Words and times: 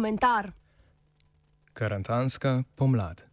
komentar. 0.00 0.52
Karantanska 1.72 2.62
pomlad. 2.74 3.24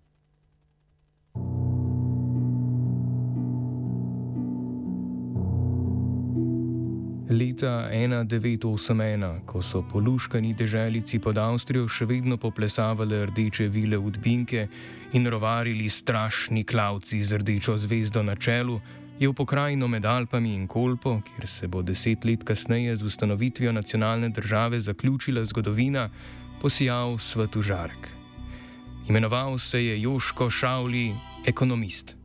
Leta 7.29 7.87
1981, 7.91 9.45
ko 9.45 9.61
so 9.61 9.83
poluškani 9.91 10.53
deželici 10.53 11.19
pod 11.19 11.37
Avstrijo 11.37 11.87
še 11.87 12.05
vedno 12.05 12.35
poplesavale 12.37 13.25
rdeče 13.31 13.67
vile 13.71 13.97
udbinke 13.97 14.67
in 15.13 15.27
rovarili 15.27 15.87
strašni 15.89 16.63
klavci 16.63 17.23
z 17.23 17.39
rdečo 17.39 17.77
zvezdo 17.77 18.23
na 18.23 18.35
čelu, 18.35 18.79
je 19.19 19.27
v 19.29 19.33
pokrajino 19.33 19.87
med 19.87 20.05
Alpami 20.05 20.51
in 20.53 20.67
Kolpo, 20.67 21.21
kjer 21.25 21.47
se 21.47 21.67
bo 21.67 21.81
deset 21.81 22.25
let 22.25 22.43
kasneje 22.43 22.95
z 22.95 23.03
ustanovitvijo 23.03 23.71
nacionalne 23.71 24.29
države 24.29 24.79
zaključila 24.79 25.45
zgodovina, 25.45 26.09
posijal 26.61 27.17
svetu 27.17 27.61
žarek. 27.61 28.09
Imenoval 29.09 29.59
se 29.59 29.85
je 29.85 30.01
Joško 30.01 30.49
Šavli, 30.49 31.15
ekonomist. 31.45 32.15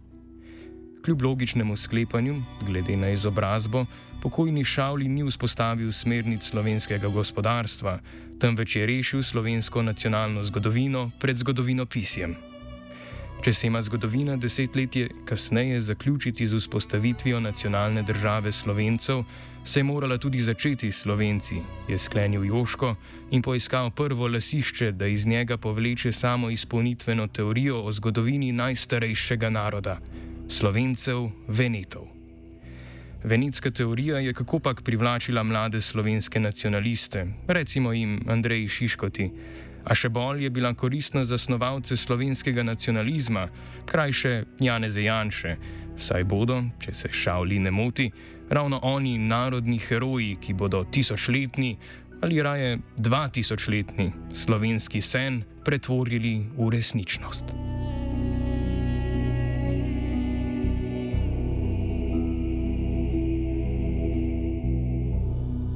Kljub 1.05 1.23
logičnemu 1.23 1.77
sklepanju, 1.77 2.43
glede 2.67 2.97
na 2.97 3.11
izobrazbo, 3.11 3.87
pokojni 4.23 4.65
Šavli 4.65 5.09
ni 5.09 5.25
vzpostavil 5.25 5.93
smernic 5.93 6.43
slovenskega 6.43 7.09
gospodarstva, 7.09 7.99
temveč 8.41 8.77
je 8.77 8.87
rešil 8.87 9.23
slovensko 9.23 9.83
nacionalno 9.83 10.45
zgodovino 10.45 11.11
pred 11.19 11.37
zgodovino 11.37 11.87
pisjem. 11.87 12.52
Če 13.43 13.51
se 13.53 13.67
ima 13.67 13.81
zgodovina 13.83 14.37
desetletje 14.39 15.09
kasneje 15.27 15.81
zaključiti 15.81 16.47
z 16.47 16.61
vzpostavitvijo 16.61 17.41
nacionalne 17.41 18.03
države 18.03 18.53
Slovencev, 18.53 19.25
se 19.65 19.81
je 19.81 19.85
morala 19.85 20.19
tudi 20.19 20.41
začeti 20.41 20.93
s 20.93 21.01
Slovenci, 21.03 21.57
je 21.89 21.99
sklenil 21.99 22.45
Joško 22.45 22.95
in 23.31 23.43
poiskal 23.43 23.91
prvo 23.91 24.29
lasišče, 24.29 24.93
da 24.93 25.07
iz 25.07 25.27
njega 25.27 25.57
povleče 25.57 26.13
samo 26.13 26.51
izpolnitveno 26.51 27.27
teorijo 27.27 27.83
o 27.83 27.93
zgodovini 27.93 28.53
najstarejšega 28.53 29.51
naroda- 29.51 29.99
Slovencev 30.59 31.31
Venetov. 31.49 32.07
Venitska 33.25 33.71
teorija 33.71 34.19
je 34.19 34.35
kako 34.35 34.59
pač 34.59 34.77
privlačila 34.85 35.43
mlade 35.43 35.81
slovenske 35.81 36.41
nacionaliste, 36.41 37.27
recimo 37.49 37.93
jim 37.93 38.21
Andrej 38.29 38.69
Šiškoti. 38.69 39.31
A 39.85 39.95
še 39.95 40.09
bolj 40.09 40.45
je 40.45 40.51
bila 40.51 40.75
koristna 40.75 41.25
za 41.25 41.39
snovalce 41.39 41.97
slovenskega 41.97 42.63
nacionalizma, 42.63 43.49
krajše 43.87 44.45
Janeze 44.61 45.03
Janše, 45.03 45.57
saj 45.97 46.25
bodo, 46.25 46.63
če 46.79 46.95
se 46.95 47.11
šavli 47.13 47.59
ne 47.59 47.71
moti, 47.71 48.11
ravno 48.51 48.81
oni 48.83 49.19
narodni 49.19 49.79
heroji, 49.79 50.37
ki 50.41 50.55
bodo 50.55 50.85
tisočletni 50.85 51.77
ali 52.23 52.43
raje 52.43 52.79
dva 52.97 53.27
tisočletni 53.29 54.13
slovenski 54.33 55.01
sen 55.03 55.43
pretvorili 55.65 56.47
v 56.57 56.71
resničnost. 56.71 57.72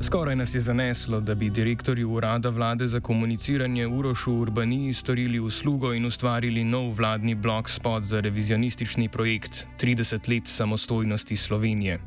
Skoraj 0.06 0.36
nas 0.36 0.54
je 0.54 0.60
zaneslo, 0.60 1.20
da 1.20 1.34
bi 1.34 1.50
direktorji 1.50 2.04
urada 2.04 2.48
vlade 2.48 2.86
za 2.86 3.00
komuniciranje 3.00 3.86
Urošu 3.86 4.34
Urbaniji 4.34 4.92
storili 4.92 5.40
uslugo 5.40 5.92
in 5.94 6.06
ustvarili 6.06 6.64
nov 6.64 6.92
vladni 6.94 7.34
blog 7.34 7.70
spot 7.70 8.02
za 8.02 8.20
revizionistični 8.20 9.08
projekt 9.08 9.66
30 9.80 10.34
let 10.34 10.46
samostojnosti 10.46 11.36
Slovenije. 11.36 11.98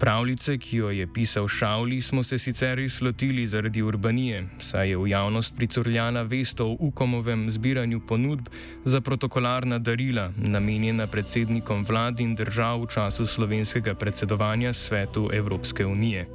Pravljice, 0.00 0.58
ki 0.58 0.76
jo 0.76 0.90
je 0.90 1.12
pisal 1.12 1.48
Šavli, 1.48 2.00
smo 2.02 2.22
se 2.22 2.38
sicer 2.38 2.78
res 2.78 3.00
lotili 3.00 3.46
zaradi 3.46 3.82
urbanije, 3.82 4.46
saj 4.58 4.90
je 4.90 4.96
v 4.96 5.08
javnost 5.08 5.56
pricurljala 5.56 6.22
vest 6.22 6.60
o 6.60 6.76
Ukomovem 6.80 7.50
zbiranju 7.50 8.00
ponudb 8.00 8.48
za 8.84 9.00
protokolarna 9.00 9.78
darila, 9.78 10.32
namenjena 10.36 11.06
predsednikom 11.06 11.84
vlad 11.84 12.20
in 12.20 12.34
držav 12.34 12.80
v 12.80 12.86
času 12.86 13.26
slovenskega 13.26 13.94
predsedovanja 13.94 14.72
svetu 14.72 15.30
Evropske 15.32 15.86
unije. 15.86 16.28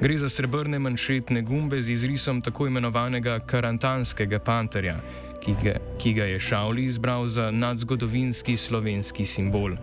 Gre 0.00 0.18
za 0.18 0.28
srebrne 0.28 0.78
manšetne 0.78 1.42
gumbe 1.42 1.82
z 1.82 1.88
izrisom 1.88 2.40
tako 2.42 2.66
imenovanega 2.66 3.38
karantanskega 3.46 4.38
panterja, 4.38 4.96
ki 5.40 5.54
ga, 5.62 5.74
ki 5.98 6.12
ga 6.12 6.24
je 6.24 6.40
Šavli 6.40 6.84
izbral 6.84 7.26
za 7.26 7.50
nadzgodovinski 7.50 8.56
slovenski 8.56 9.26
simbol, 9.26 9.76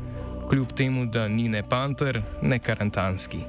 kljub 0.49 0.73
temu, 0.75 1.05
da 1.05 1.27
ni 1.27 1.49
ne 1.49 1.63
panter, 1.63 2.21
ne 2.41 2.59
karantanski. 2.59 3.39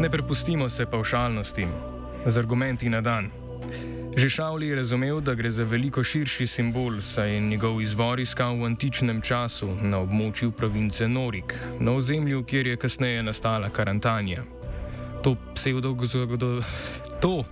Ne 0.00 0.10
prepustimo 0.10 0.68
se 0.68 0.86
pavšalnostim, 0.86 1.68
z 2.26 2.38
argumenti 2.38 2.88
na 2.88 3.00
dan. 3.00 3.39
Že 4.16 4.28
Šavli 4.28 4.66
je 4.66 4.76
razumel, 4.76 5.20
da 5.20 5.34
gre 5.34 5.50
za 5.50 5.62
veliko 5.64 6.02
širši 6.04 6.46
simbol, 6.46 7.00
saj 7.00 7.34
je 7.34 7.40
njegov 7.40 7.80
izvor 7.82 8.20
iskal 8.20 8.56
v 8.58 8.64
antičnem 8.66 9.20
času 9.22 9.68
na 9.82 10.00
območju 10.02 10.50
province 10.50 11.08
Norik, 11.08 11.54
na 11.78 11.92
ozemlju, 11.92 12.44
kjer 12.44 12.66
je 12.66 12.76
kasneje 12.76 13.22
nastala 13.22 13.68
karantanja. 13.70 14.42
To 15.22 15.36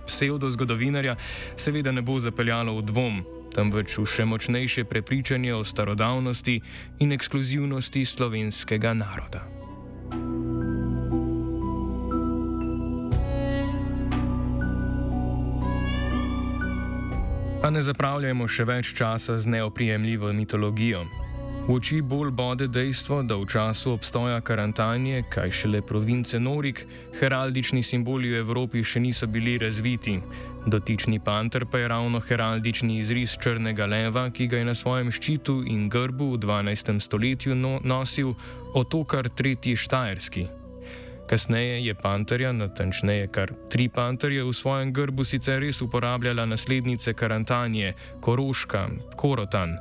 pseudo-zgodovinarja 0.05 1.15
seveda 1.55 1.91
ne 1.91 2.01
bo 2.01 2.19
zapeljalo 2.19 2.75
v 2.77 2.81
dvom, 2.81 3.23
temveč 3.55 3.97
v 3.97 4.05
še 4.05 4.25
močnejše 4.25 4.83
prepričanje 4.83 5.55
o 5.55 5.63
starodavnosti 5.63 6.61
in 6.99 7.11
ekskluzivnosti 7.15 8.05
slovenskega 8.05 8.93
naroda. 8.93 9.58
A 17.59 17.67
ne 17.69 17.81
zapravljajmo 17.83 18.45
še 18.47 18.63
več 18.63 18.93
časa 18.95 19.33
z 19.35 19.49
neoprijemljivo 19.51 20.29
mitologijo. 20.33 21.01
V 21.67 21.73
oči 21.75 21.97
bolj 22.01 22.29
bode 22.31 22.67
dejstvo, 22.71 23.17
da 23.27 23.35
v 23.35 23.49
času 23.51 23.91
obstoja 23.97 24.37
karantanje, 24.41 25.25
kaj 25.29 25.51
šele 25.51 25.81
province 25.83 26.39
Norik, 26.39 26.85
heraldični 27.19 27.83
simboli 27.83 28.31
v 28.31 28.39
Evropi 28.45 28.79
še 28.79 29.03
niso 29.03 29.27
bili 29.27 29.57
razviti. 29.59 30.15
Dotični 30.71 31.19
panter 31.19 31.67
pa 31.67 31.83
je 31.83 31.89
ravno 31.91 32.23
heraldični 32.23 33.01
izris 33.03 33.35
črnega 33.43 33.89
leva, 33.91 34.29
ki 34.31 34.47
ga 34.47 34.63
je 34.63 34.69
na 34.71 34.75
svojem 34.75 35.11
ščitu 35.11 35.59
in 35.67 35.89
grbu 35.91 36.31
v 36.37 36.39
12. 36.47 36.95
stoletju 37.03 37.59
no 37.59 37.75
nosil 37.83 38.33
otokar 38.73 39.27
Tretji 39.27 39.75
Štajerski. 39.75 40.47
Kasneje 41.29 41.85
je 41.85 41.93
panterja, 41.93 42.49
natančneje 42.51 43.27
kar 43.27 43.51
tri 43.69 43.85
panterje, 43.89 44.41
v 44.43 44.53
svojem 44.53 44.89
grbu 44.93 45.21
sicer 45.23 45.59
res 45.61 45.81
uporabljala 45.85 46.47
naslednice 46.49 47.13
karantanje, 47.13 47.93
Koroška, 48.19 48.87
Korotan, 49.13 49.75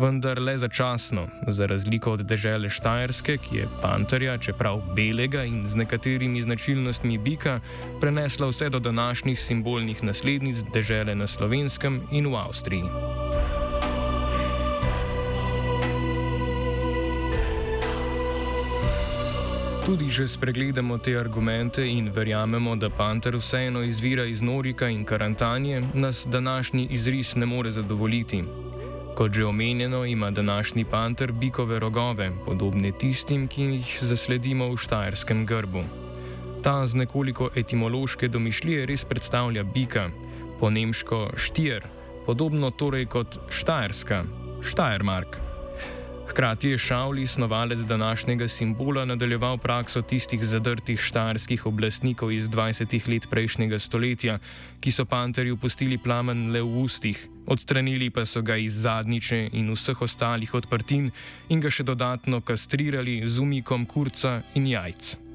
vendar 0.00 0.40
le 0.42 0.56
začasno, 0.58 1.28
za 1.46 1.66
razliko 1.70 2.16
od 2.18 2.26
dežele 2.26 2.66
Štajerske, 2.66 3.38
ki 3.38 3.56
je 3.60 3.68
panterja, 3.82 4.34
čeprav 4.42 4.82
belega 4.98 5.44
in 5.46 5.62
z 5.66 5.84
nekaterimi 5.84 6.42
značilnostmi 6.42 7.18
bika, 7.18 7.60
prenesla 8.00 8.50
vse 8.50 8.68
do 8.68 8.82
današnjih 8.82 9.40
simbolnih 9.40 10.02
naslednic 10.02 10.66
dežele 10.74 11.14
na 11.14 11.26
slovenskem 11.26 12.02
in 12.10 12.26
v 12.26 12.42
Avstriji. 12.42 13.57
Tudi 19.88 20.12
že 20.12 20.28
spregledamo 20.28 20.98
te 21.00 21.16
argumente 21.16 21.80
in 21.80 22.12
verjamemo, 22.12 22.76
da 22.76 22.90
panter 22.90 23.36
vseeno 23.36 23.80
izvira 23.82 24.24
iz 24.28 24.42
Norika 24.42 24.88
in 24.88 25.04
karantanje, 25.04 25.80
nas 25.94 26.26
današnji 26.28 26.86
izris 26.90 27.34
ne 27.34 27.46
more 27.46 27.70
zadovoljiti. 27.70 28.44
Kot 29.16 29.32
že 29.32 29.46
omenjeno, 29.46 30.04
ima 30.04 30.30
današnji 30.30 30.84
panter 30.84 31.32
bikove 31.32 31.78
rogove, 31.78 32.30
podobne 32.44 32.92
tistim, 32.92 33.48
ki 33.48 33.62
jih 33.62 33.98
zasledimo 34.00 34.68
v 34.68 34.76
štajerskem 34.76 35.46
grbu. 35.46 35.82
Ta 36.62 36.86
z 36.86 36.94
nekoliko 36.94 37.48
etimološke 37.56 38.28
domišljije 38.28 38.86
res 38.86 39.04
predstavlja 39.04 39.62
bika, 39.62 40.10
po 40.60 40.70
nemško 40.70 41.30
štier, 41.36 41.88
podobno 42.26 42.70
torej 42.70 43.06
kot 43.06 43.40
štajerska, 43.48 44.24
štajermark. 44.60 45.47
Hkrati 46.28 46.68
je 46.68 46.78
Šavli, 46.78 47.26
snovalec 47.26 47.80
današnjega 47.80 48.48
simbola, 48.48 49.04
nadaljeval 49.04 49.58
prakso 49.58 50.02
tistih 50.02 50.44
zadrtih 50.44 51.00
štarskih 51.00 51.66
oblastnikov 51.66 52.32
iz 52.32 52.48
20 52.48 53.08
let 53.08 53.26
prejšnjega 53.30 53.78
stoletja, 53.78 54.38
ki 54.80 54.92
so 54.92 55.04
panterju 55.04 55.56
pustili 55.56 55.98
plamen 55.98 56.52
le 56.52 56.60
v 56.62 56.82
ustih, 56.82 57.28
odstranili 57.46 58.10
pa 58.10 58.26
so 58.26 58.42
ga 58.42 58.56
iz 58.56 58.76
zadnjiče 58.82 59.48
in 59.52 59.72
vseh 59.72 60.02
ostalih 60.02 60.54
odprtin 60.54 61.10
in 61.48 61.60
ga 61.60 61.70
še 61.70 61.82
dodatno 61.82 62.40
kastrirali 62.40 63.22
z 63.24 63.40
umikom 63.40 63.86
kurca 63.86 64.42
in 64.54 64.66
jajc. 64.66 65.27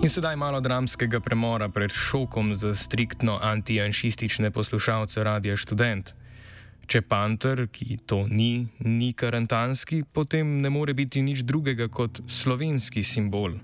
In 0.00 0.08
sedaj 0.08 0.36
malo 0.36 0.60
dramskega 0.64 1.20
premora 1.20 1.68
pred 1.68 1.92
šokom 1.92 2.54
za 2.54 2.74
striktno 2.74 3.38
antijanšistične 3.42 4.50
poslušalce 4.50 5.24
Radia 5.24 5.56
Student. 5.56 6.14
Če 6.86 7.02
panter, 7.02 7.66
ki 7.68 7.98
to 8.08 8.24
ni, 8.24 8.64
ni 8.78 9.12
karantanski, 9.12 10.00
potem 10.12 10.60
ne 10.64 10.70
more 10.72 10.94
biti 10.96 11.20
nič 11.20 11.44
drugega 11.44 11.90
kot 11.92 12.22
slovenski 12.26 13.04
simbol. 13.04 13.58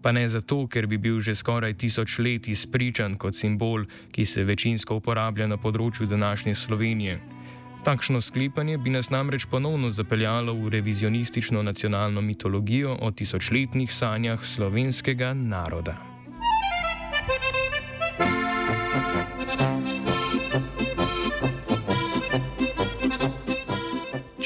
Pa 0.00 0.12
ne 0.16 0.24
zato, 0.28 0.64
ker 0.72 0.88
bi 0.88 0.96
bil 0.96 1.20
že 1.20 1.36
skoraj 1.36 1.76
tisoč 1.76 2.16
let 2.24 2.48
izpričan 2.48 3.20
kot 3.20 3.36
simbol, 3.36 3.84
ki 4.08 4.24
se 4.24 4.48
večinsko 4.48 5.02
uporablja 5.02 5.52
na 5.52 5.60
področju 5.60 6.08
današnje 6.08 6.54
Slovenije. 6.54 7.20
Takšno 7.88 8.20
sklepanje 8.20 8.78
bi 8.78 8.90
nas 8.90 9.08
namreč 9.10 9.46
ponovno 9.48 9.88
zapeljalo 9.90 10.52
v 10.52 10.68
revizionistično 10.68 11.62
nacionalno 11.62 12.20
mitologijo 12.20 12.98
o 13.00 13.10
tisočletnih 13.10 13.92
sanjah 13.92 14.44
slovenskega 14.44 15.32
naroda. 15.32 15.96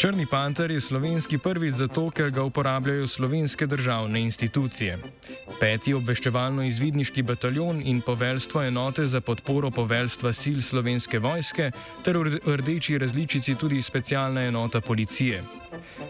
Črni 0.03 0.27
panter 0.27 0.71
je 0.71 0.81
slovenski 0.81 1.39
prvič 1.39 1.75
zato, 1.75 2.11
ker 2.11 2.31
ga 2.35 2.43
uporabljajo 2.43 3.07
slovenske 3.07 3.67
državne 3.71 4.21
institucije. 4.21 4.97
Peti 5.61 5.95
obveščevalno-izvidniški 5.95 7.23
bataljon 7.23 7.79
in 7.87 8.01
poveljstvo 8.03 8.65
enote 8.67 9.07
za 9.07 9.21
podporo 9.21 9.71
poveljstva 9.71 10.33
sil 10.43 10.59
slovenske 10.59 11.23
vojske 11.23 11.71
ter 12.03 12.19
v 12.19 12.57
rdeči 12.57 12.99
različici 12.99 13.55
tudi 13.55 13.83
specialna 13.83 14.43
enota 14.43 14.81
policije. 14.81 15.45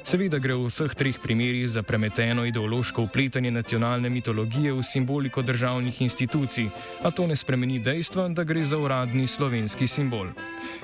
Seveda 0.03 0.39
gre 0.43 0.59
v 0.59 0.67
vseh 0.67 0.95
treh 0.99 1.15
primerjih 1.15 1.71
za 1.71 1.83
premeteno 1.83 2.45
ideološko 2.45 3.03
upletanje 3.07 3.51
nacionalne 3.51 4.11
mitologije 4.11 4.73
v 4.73 4.83
simboliko 4.83 5.43
državnih 5.43 6.03
institucij, 6.03 6.67
a 7.03 7.11
to 7.11 7.27
ne 7.27 7.37
spremeni 7.37 7.79
dejstva, 7.79 8.29
da 8.29 8.45
gre 8.45 8.65
za 8.65 8.79
uradni 8.79 9.27
slovenski 9.27 9.87
simbol. 9.87 10.35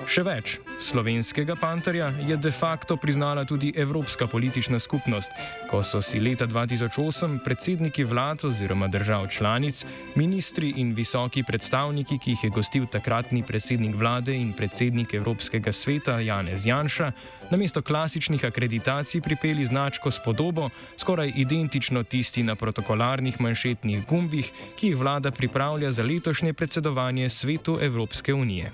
Še 0.07 0.23
več, 0.23 0.53
slovenskega 0.79 1.57
panterja 1.59 2.07
je 2.23 2.37
de 2.39 2.51
facto 2.55 2.95
priznala 2.95 3.43
tudi 3.45 3.73
Evropska 3.75 4.27
politična 4.27 4.79
skupnost, 4.79 5.31
ko 5.67 5.83
so 5.83 5.99
si 6.01 6.21
leta 6.23 6.47
2008 6.47 7.43
predsedniki 7.43 8.07
vlad 8.07 8.45
oziroma 8.47 8.87
držav 8.87 9.27
članic, 9.27 9.83
ministri 10.15 10.71
in 10.79 10.95
visoki 10.95 11.43
predstavniki, 11.43 12.17
ki 12.23 12.31
jih 12.31 12.43
je 12.47 12.49
gostil 12.55 12.87
takratni 12.87 13.43
predsednik 13.43 13.95
vlade 13.99 14.31
in 14.31 14.53
predsednik 14.55 15.13
Evropskega 15.13 15.75
sveta 15.75 16.21
Janez 16.23 16.65
Janša, 16.65 17.11
namesto 17.51 17.81
klasičnih 17.81 18.45
akreditacij 18.45 19.08
pripeli 19.17 19.65
značko 19.65 20.11
s 20.11 20.21
podobo, 20.25 20.69
skoraj 20.97 21.33
identično 21.35 22.03
tisti 22.03 22.43
na 22.43 22.55
protokolarnih 22.55 23.41
manšetnih 23.41 24.05
gumbih, 24.05 24.51
ki 24.77 24.93
jih 24.93 24.97
vlada 25.01 25.31
pripravlja 25.31 25.91
za 25.91 26.05
letošnje 26.05 26.53
predsedovanje 26.53 27.29
svetu 27.29 27.79
Evropske 27.81 28.33
unije. 28.33 28.71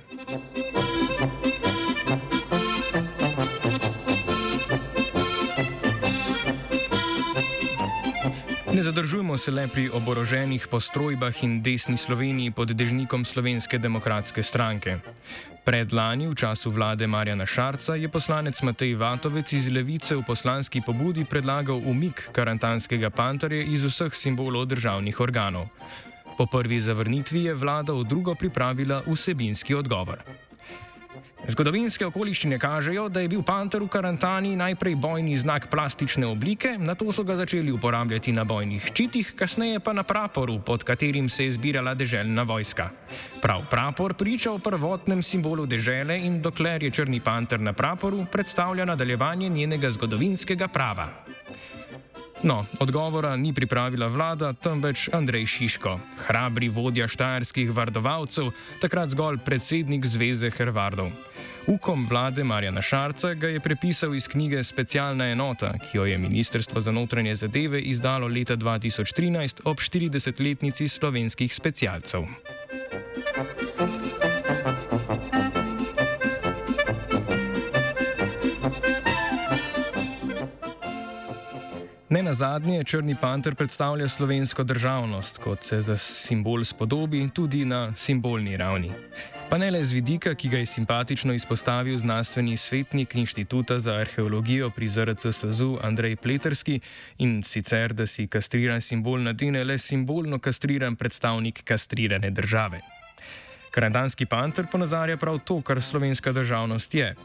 Ne 8.76 8.84
zadržujmo 8.84 9.38
se 9.38 9.52
le 9.52 9.68
pri 9.72 9.88
oboroženih 9.88 10.68
postrojbah 10.68 11.44
in 11.44 11.62
desni 11.64 11.96
Sloveniji 11.98 12.52
pod 12.52 12.76
dežnikom 12.76 13.24
Slovenske 13.24 13.80
demokratske 13.80 14.44
stranke. 14.44 14.98
Predlani, 15.64 16.28
v 16.28 16.36
času 16.36 16.76
vlade 16.76 17.08
Marjana 17.08 17.48
Šarca, 17.48 17.96
je 17.96 18.12
poslanec 18.12 18.60
Matej 18.60 19.00
Vatovec 19.00 19.48
iz 19.56 19.72
Levice 19.72 20.20
v 20.20 20.28
poslanski 20.28 20.84
pobudi 20.84 21.24
predlagal 21.24 21.80
umik 21.88 22.28
karantanskega 22.36 23.16
pantarja 23.16 23.64
iz 23.64 23.88
vseh 23.88 24.12
simbolov 24.12 24.68
državnih 24.68 25.24
organov. 25.24 25.72
Po 26.36 26.44
prvi 26.44 26.76
zavrnitvi 26.76 27.48
je 27.48 27.54
vlada 27.56 27.96
v 27.96 28.04
drugo 28.04 28.36
pripravila 28.36 29.08
vsebinski 29.08 29.72
odgovor. 29.72 30.20
Zgodovinske 31.46 32.06
okoliščine 32.08 32.58
kažejo, 32.60 33.06
da 33.10 33.22
je 33.22 33.30
bil 33.30 33.44
panter 33.46 33.84
v 33.84 33.90
karantani 33.92 34.56
najprej 34.58 34.96
bojni 34.98 35.38
znak 35.38 35.68
plastične 35.70 36.26
oblike, 36.26 36.74
na 36.82 36.96
to 36.98 37.12
so 37.14 37.24
ga 37.24 37.36
začeli 37.38 37.72
uporabljati 37.72 38.34
na 38.34 38.44
bojnih 38.44 38.88
ščitih, 38.90 39.36
kasneje 39.38 39.80
pa 39.80 39.94
na 39.94 40.04
praporu, 40.04 40.58
pod 40.66 40.84
katerim 40.84 41.30
se 41.30 41.46
je 41.46 41.54
zbirala 41.60 41.94
deželna 41.94 42.44
vojska. 42.44 42.90
Prav 43.42 43.68
prapor 43.70 44.16
priča 44.18 44.52
o 44.52 44.60
prvotnem 44.60 45.22
simbolu 45.22 45.68
dežele 45.70 46.18
in 46.26 46.42
dokler 46.42 46.84
je 46.84 46.92
črni 46.92 47.22
panter 47.22 47.62
na 47.62 47.74
praporu, 47.74 48.26
predstavlja 48.32 48.86
nadaljevanje 48.86 49.50
njenega 49.50 49.92
zgodovinskega 49.92 50.68
prava. 50.68 51.12
No, 52.46 52.66
odgovora 52.80 53.36
ni 53.36 53.54
pripravila 53.54 54.08
vlada, 54.08 54.54
temveč 54.54 55.10
Andrej 55.14 55.46
Šiško, 55.46 56.00
hrabri 56.28 56.68
vodja 56.70 57.08
štajerskih 57.08 57.72
vardovalcev, 57.74 58.52
takrat 58.82 59.10
zgolj 59.10 59.40
predsednik 59.46 60.06
Zveze 60.06 60.52
Hrvardov. 60.54 61.10
Ukom 61.68 62.06
vlade 62.06 62.44
Marjana 62.44 62.82
Šarca 62.82 63.34
ga 63.34 63.50
je 63.50 63.60
prepisal 63.60 64.14
iz 64.16 64.28
knjige 64.28 64.64
Specialna 64.64 65.32
enota, 65.34 65.74
ki 65.74 65.98
jo 65.98 66.06
je 66.06 66.18
Ministrstvo 66.18 66.82
za 66.82 66.92
notranje 66.92 67.36
zadeve 67.36 67.82
izdalo 67.82 68.28
leta 68.28 68.56
2013 68.56 69.62
ob 69.64 69.78
40-letnici 69.78 70.88
slovenskih 70.88 71.56
specialcev. 71.56 72.30
Ne 82.16 82.24
na 82.24 82.34
zadnje, 82.34 82.84
Črni 82.84 83.16
panter 83.22 83.56
predstavlja 83.56 84.08
slovensko 84.08 84.64
državnost, 84.64 85.38
kot 85.38 85.64
se 85.64 85.82
za 85.82 85.98
simbol 85.98 86.64
spodobi 86.64 87.30
tudi 87.30 87.66
na 87.66 87.94
simbolni 87.96 88.58
ravni. 88.58 88.92
Pa 89.50 89.58
ne 89.58 89.72
le 89.72 89.84
z 89.84 89.94
vidika, 89.94 90.32
ki 90.36 90.50
ga 90.50 90.58
je 90.58 90.66
simpatično 90.66 91.34
izpostavil 91.34 91.98
znanstveni 91.98 92.58
svetnik 92.58 93.16
Inštituta 93.16 93.80
za 93.80 93.94
arheologijo 94.00 94.70
pri 94.70 94.88
ZRC 94.88 95.28
SAZU 95.32 95.78
Andrej 95.84 96.16
Pleterski 96.16 96.80
in 97.18 97.44
sicer, 97.44 97.94
da 97.94 98.08
si 98.08 98.28
kastriran 98.28 98.82
simbol 98.82 99.20
nadene 99.20 99.64
le 99.64 99.78
simbolno 99.78 100.40
kastriran 100.40 100.96
predstavnik 100.96 101.64
kastrirane 101.64 102.32
države. 102.32 102.80
Karandanski 103.72 104.26
panter 104.26 104.66
ponazarja 104.72 105.18
prav 105.18 105.40
to, 105.40 105.62
kar 105.62 105.82
slovenska 105.82 106.32
državnost 106.32 106.94
je. 106.94 107.16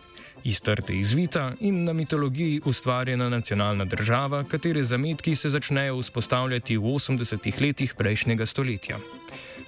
Iz 0.45 0.61
trte 0.61 0.95
izvita 0.97 1.53
in 1.61 1.85
na 1.85 1.93
mitologiji 1.93 2.61
ustvarjena 2.65 3.29
nacionalna 3.29 3.85
država, 3.85 4.45
katere 4.45 4.83
zametki 4.85 5.37
se 5.37 5.49
začnejo 5.49 6.01
vzpostavljati 6.01 6.77
v 6.77 6.83
80-ih 6.83 7.61
letih 7.61 7.95
prejšnjega 7.95 8.47
stoletja. 8.47 8.99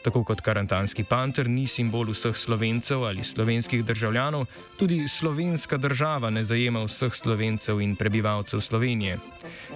Tako 0.02 0.24
kot 0.24 0.40
karantanski 0.40 1.04
panter 1.04 1.46
ni 1.48 1.66
simbol 1.66 2.10
vseh 2.10 2.34
slovencev 2.36 3.04
ali 3.06 3.24
slovenskih 3.24 3.84
državljanov, 3.84 4.46
tudi 4.78 5.08
slovenska 5.08 5.76
država 5.76 6.30
ne 6.30 6.44
zajema 6.44 6.82
vseh 6.84 7.14
slovencev 7.14 7.80
in 7.80 7.96
prebivalcev 7.96 8.60
Slovenije. 8.60 9.18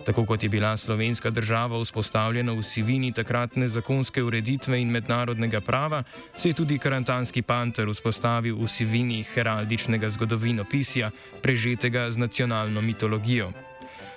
Tako 0.06 0.26
kot 0.26 0.42
je 0.42 0.48
bila 0.48 0.76
slovenska 0.76 1.30
država 1.30 1.78
vzpostavljena 1.82 2.52
v 2.52 2.62
sivini 2.62 3.12
takratne 3.12 3.68
zakonske 3.68 4.22
ureditve 4.22 4.80
in 4.80 4.90
mednarodnega 4.90 5.60
prava, 5.60 6.02
se 6.36 6.48
je 6.48 6.54
tudi 6.54 6.78
karantanski 6.78 7.42
panter 7.42 7.88
vzpostavil 7.88 8.58
v 8.58 8.68
sivini 8.68 9.22
heraldičnega 9.34 10.10
zgodovinopisja, 10.10 11.10
prežetega 11.42 12.10
z 12.10 12.18
nacionalno 12.18 12.80
mitologijo. 12.80 13.52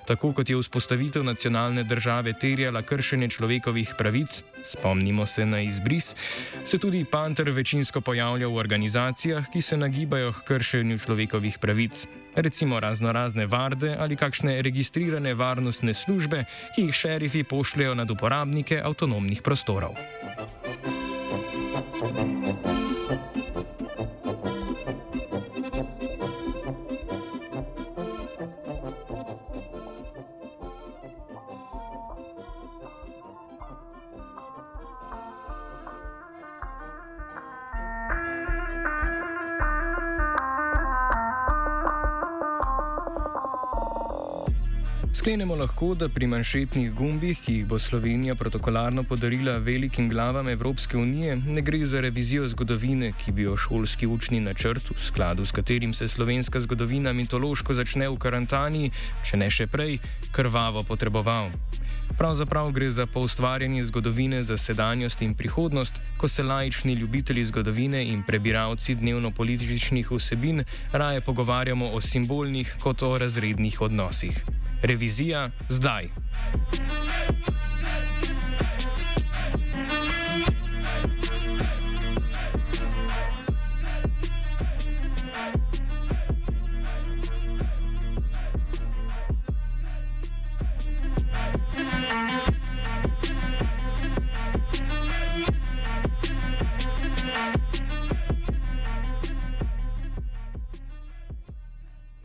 Tako 0.09 0.31
kot 0.33 0.49
je 0.49 0.57
vzpostavitev 0.57 1.23
nacionalne 1.23 1.83
države 1.83 2.33
terjala 2.33 2.81
kršenje 2.81 3.27
človekovih 3.29 3.93
pravic, 3.97 4.43
spomnimo 4.65 5.25
se 5.25 5.45
na 5.45 5.61
izbris, 5.61 6.15
se 6.65 6.77
tudi 6.77 7.05
panter 7.05 7.51
večinsko 7.51 8.01
pojavlja 8.01 8.47
v 8.47 8.55
organizacijah, 8.55 9.45
ki 9.53 9.61
se 9.61 9.77
nagibajo 9.77 10.31
k 10.33 10.43
kršenju 10.47 10.97
človekovih 10.97 11.59
pravic, 11.61 12.07
recimo 12.35 12.79
razno 12.79 13.11
razne 13.11 13.45
varde 13.45 13.95
ali 13.99 14.15
kakšne 14.15 14.61
registrirane 14.61 15.33
varnostne 15.33 15.93
službe, 15.93 16.43
ki 16.75 16.89
jih 16.89 16.95
šerifi 16.95 17.43
pošljajo 17.43 17.93
nad 17.95 18.11
uporabnike 18.11 18.81
avtonomnih 18.83 19.41
prostorov. 19.41 19.93
Sklenemo 45.13 45.55
lahko, 45.55 45.95
da 45.95 46.05
pri 46.09 46.27
manšetnih 46.29 46.91
gumbih, 46.93 47.39
ki 47.41 47.53
jih 47.53 47.65
bo 47.67 47.79
Slovenija 47.79 48.35
protokolarno 48.35 49.03
podarila 49.03 49.57
velikim 49.57 50.09
glavam 50.09 50.49
Evropske 50.49 50.97
unije, 50.97 51.35
ne 51.35 51.61
gre 51.61 51.85
za 51.85 52.01
revizijo 52.01 52.47
zgodovine, 52.47 53.11
ki 53.17 53.31
bi 53.31 53.41
jo 53.41 53.57
šolski 53.57 54.07
učni 54.07 54.39
načrt, 54.39 54.89
v 54.89 55.01
skladu 55.01 55.45
s 55.45 55.51
katerim 55.51 55.93
se 55.93 56.07
slovenska 56.07 56.61
zgodovina 56.61 57.13
mitološko 57.13 57.73
začne 57.73 58.09
v 58.09 58.17
karantani, 58.17 58.91
če 59.25 59.37
ne 59.37 59.49
še 59.49 59.67
prej, 59.67 59.97
krvavo 60.31 60.83
potreboval. 60.83 61.49
Pravzaprav 62.17 62.71
gre 62.71 62.91
za 62.91 63.05
poustvarjanje 63.05 63.85
zgodovine 63.85 64.43
za 64.43 64.57
sedanjost 64.57 65.21
in 65.21 65.33
prihodnost, 65.33 65.97
ko 66.17 66.27
se 66.27 66.43
laični 66.43 66.93
ljubitelji 66.93 67.45
zgodovine 67.49 68.05
in 68.05 68.23
prebiralci 68.23 68.95
dnevno-političnih 68.95 70.11
vsebin 70.11 70.63
raje 70.91 71.21
pogovarjamo 71.21 71.89
o 71.93 72.01
simbolnih 72.01 72.75
kot 72.83 73.03
o 73.03 73.17
razrednih 73.17 73.81
odnosih. 73.81 74.43
Revizija 74.81 75.49
zdaj. 75.69 76.09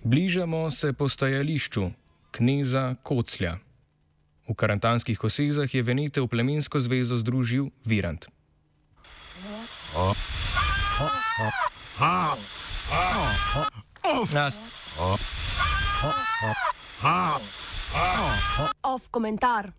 Bližamo 0.04 0.70
se 0.70 0.92
postajališču 0.92 1.90
kneza 2.34 2.98
Koclja. 3.02 3.62
V 4.44 4.52
karantanskih 4.52 5.14
kosezah 5.14 5.70
je 5.70 5.80
Venete 5.82 6.20
v 6.20 6.26
plemensko 6.26 6.82
zvezo 6.82 7.16
združil 7.16 7.70
Virant. 7.86 8.26
Off 18.82 19.08
komentar. 19.10 19.70